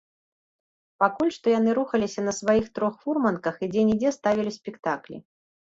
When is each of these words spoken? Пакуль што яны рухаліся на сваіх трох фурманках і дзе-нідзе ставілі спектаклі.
Пакуль 1.03 1.29
што 1.35 1.45
яны 1.59 1.75
рухаліся 1.79 2.25
на 2.27 2.33
сваіх 2.39 2.65
трох 2.79 2.97
фурманках 3.05 3.55
і 3.63 3.71
дзе-нідзе 3.77 4.17
ставілі 4.19 4.59
спектаклі. 4.59 5.25